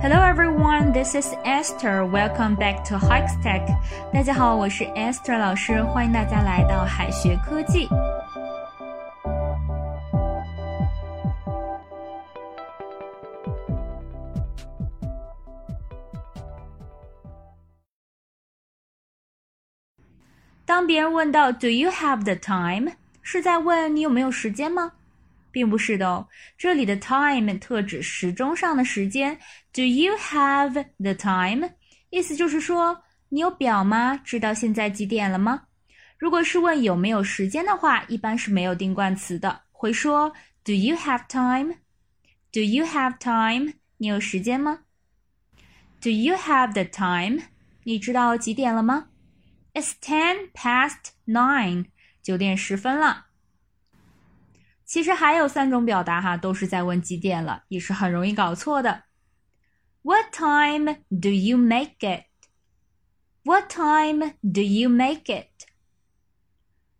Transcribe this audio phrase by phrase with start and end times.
[0.00, 2.06] Hello everyone, this is Esther.
[2.06, 3.62] Welcome back to Hikes Tech.
[4.10, 7.86] 大家好，我是 Esther 老师，欢迎大家来到海学科技。
[20.64, 24.92] 当别人问到 “Do you have the time”，是在问你有没有时间吗？
[25.51, 29.37] 并不是的哦，这里的 time 特指时钟上的时间。
[29.73, 31.69] Do you have the time？
[32.09, 34.17] 意思就是说，你有表吗？
[34.17, 35.63] 知道现在几点了吗？
[36.17, 40.31] 如果是问有没有时间的话，一般是没有定冠词的，会说
[40.63, 43.73] Do you have time？Do you have time？
[43.97, 44.79] 你有时间吗
[45.99, 47.41] ？Do you have the time？
[47.83, 49.07] 你知道几点了吗
[49.73, 51.85] ？It's ten past nine，
[52.21, 53.27] 九点十分了。
[54.90, 59.04] 其实还有三种表达哈，都是在问几点了，也是很容易搞错的。
[60.02, 62.26] What time do you make it?
[63.42, 65.66] What time do you make it?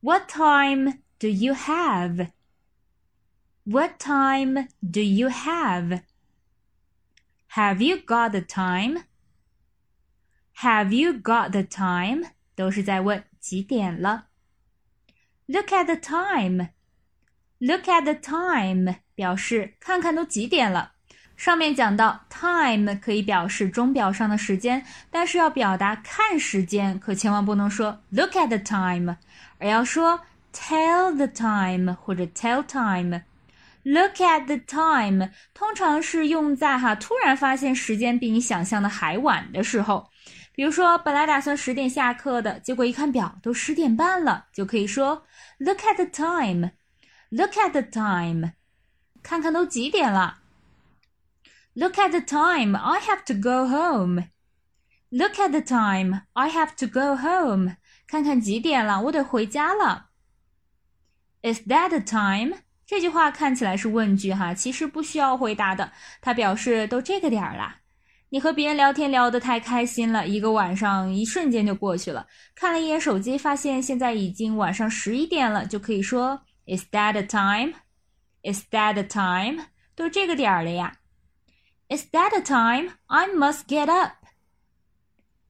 [0.00, 2.30] What time do you have?
[3.64, 6.02] What time do you have?
[7.54, 9.04] Have you got the time?
[10.58, 12.32] Have you got the time?
[12.54, 14.28] 都是在问几点了。
[15.46, 16.70] Look at the time.
[17.63, 20.93] Look at the time 表示看看都几点了。
[21.37, 29.15] 上面讲到 time 可以表示钟表上的时间，但是要表达看时间，可千万不能说 look at the time，
[29.59, 33.21] 而要说 tell the time 或者 tell time。
[33.83, 40.09] Look at the time 通常是用在哈突然发现时间比你想象的还晚的时候，
[40.55, 45.23] 比如说本来打算十点下课的，结果一看表都十点半了，就可以说
[45.59, 46.71] look at the time。
[47.33, 48.51] Look at the time，
[49.23, 50.39] 看看都几点了。
[51.73, 54.25] Look at the time, I have to go home.
[55.09, 57.77] Look at the time, I have to go home.
[58.05, 60.07] 看看几点了，我得回家了。
[61.41, 62.57] Is that the time？
[62.85, 65.93] 这句话看起来是问句哈，其实不需要回答的。
[66.19, 67.77] 它表示都这个点儿了。
[68.27, 72.27] 你和别人聊天聊得太开心了，一个晚上一瞬间就过去了。
[72.53, 76.43] 看了一眼手机，发现现在已经晚上十一点了，就可以说。
[76.70, 77.74] Is that the time?
[78.42, 79.66] Is that the time?
[79.94, 80.98] 都这个点儿了呀。
[81.88, 82.92] Is that the time?
[83.06, 84.26] I must get up.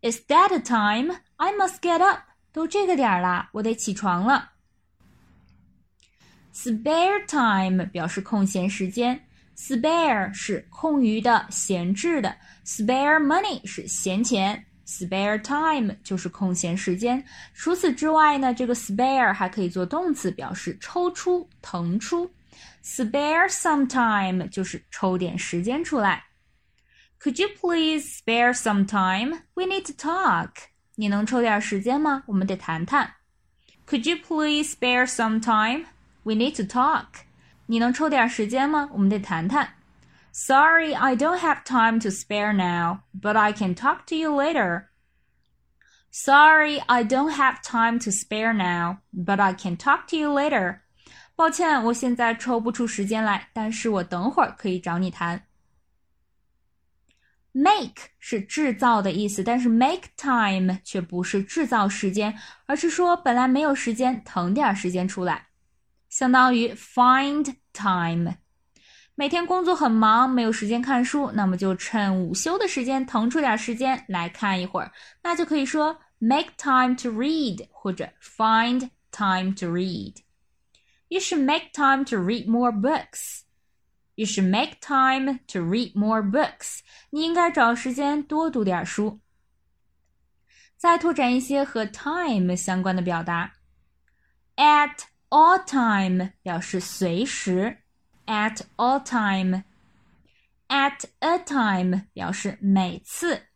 [0.00, 1.16] Is that the time?
[1.36, 2.20] I must get up.
[2.52, 4.52] 都这个点儿啦，我得起床了。
[6.52, 14.66] Spare time 表示空闲时间，spare 是空余的、闲置的，spare money 是闲钱。
[14.85, 17.23] Spare time 就是空闲时间。
[17.53, 22.31] 除此之外呢，这个 spare 还可以做动词，表示抽出、腾出。
[22.83, 26.25] Spare some time 就是抽点时间出来。
[27.19, 29.39] Could you please spare some time?
[29.55, 30.51] We need to talk.
[30.95, 32.23] 你能抽点时间吗？
[32.27, 33.15] 我们得谈谈。
[33.87, 35.85] Could you please spare some time?
[36.23, 37.05] We need to talk.
[37.65, 38.89] 你能抽点时间吗？
[38.93, 39.73] 我们得谈谈。
[40.34, 44.90] Sorry, I don't have time to spare now, but I can talk to you later.
[46.12, 50.80] Sorry, I don't have time to spare now, but I can talk to you later.
[51.34, 55.46] 抱歉，我现在抽不出时间来，但是我等会儿可以找你谈。
[57.52, 65.46] Make 是制造的意思，但是 make time 却不是制造时间，而是说本来没有时间，腾点时间出来，
[66.08, 68.34] 相当于 find time。
[69.17, 74.91] 每天工作很忙，没有时间看书，那么就趁午休的时间腾出点时间来看一会儿，
[75.23, 80.17] 那就可以说 make time to read 或者 find time to read。
[81.07, 83.43] You should make time to read more books.
[84.15, 86.79] You should make time to read more books.
[87.11, 89.21] 你应该找时间多读点书。
[90.75, 93.53] 再拓展一些和 time 相关的表达
[94.57, 94.97] ，at
[95.29, 97.84] all time 表示随时。
[98.26, 103.48] at all time。at a time 表示每次，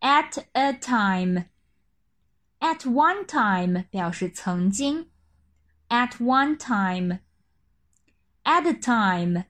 [0.00, 5.10] at a time。at one time 表示曾经，
[5.88, 9.44] at one time。at a time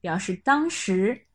[0.00, 1.26] 表示当时，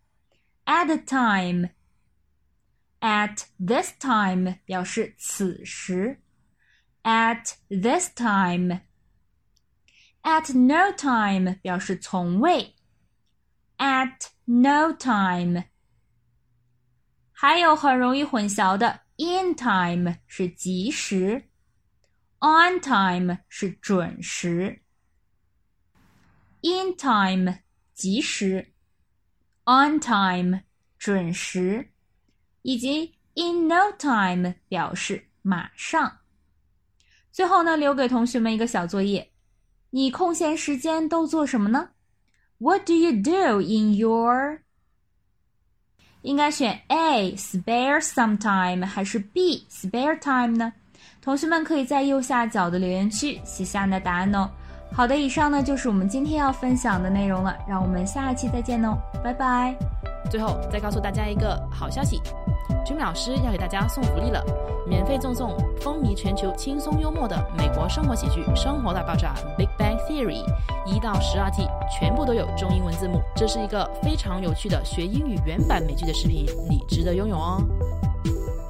[0.66, 6.20] at a time。at this time 表示此时，
[7.04, 8.82] at this time。
[10.23, 12.77] At no time 表示从未
[13.79, 15.65] ，at no time。
[17.33, 21.49] 还有很容易混淆的，in time 是及时
[22.39, 24.83] ，on time 是准时。
[26.61, 27.59] in time
[27.93, 28.73] 及时
[29.65, 30.61] ，on time
[30.97, 31.91] 准时，
[32.63, 36.21] 以及 in no time 表示马上。
[37.33, 39.32] 最后呢，留给同学们一个小作业：
[39.95, 41.91] 你空闲时间都做什么呢
[42.57, 44.59] ？What do you do in your？
[46.23, 50.73] 应该选 A spare some time 还是 B spare time 呢？
[51.21, 54.49] 同学们可以在右下角的留言区写下你的答案哦。
[54.95, 59.92] 好的，以上呢就是我们今天要分享的内容了，让我们下一期再见哦，拜拜。
[60.31, 62.21] 最后再告诉大家一个好消息。
[62.87, 64.45] ，Jim 老师要给大家送福利了，
[64.87, 70.43] 免费赠送风靡全球、轻松幽默的美国生活喜剧《生活大爆炸》（Big Bang Theory）
[70.87, 73.21] 一到十二季，全部都有中英文字幕。
[73.37, 77.63] 这是一个非常有趣的学英语原版美剧的视频，你值得拥有哦！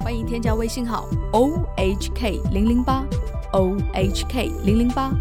[0.01, 3.05] 欢迎添加微信号 o h k 零零八
[3.53, 5.11] o h k 零零八，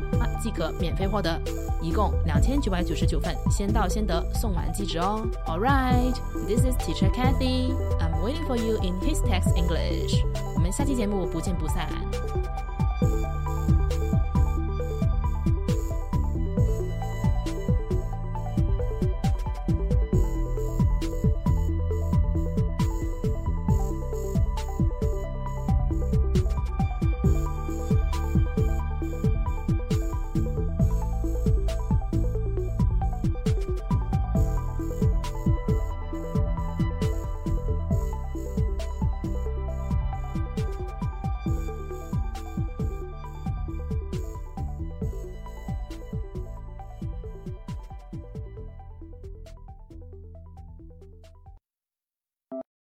[0.43, 1.41] 即可免费获得。
[1.81, 5.21] 一共两千九百九十九份，先到先得，送完即止哦。
[5.47, 6.15] All right,
[6.47, 7.73] this is Teacher Kathy.
[8.01, 10.23] I'm waiting for you in His Text English.
[10.55, 11.89] 我们下期节目不见不散。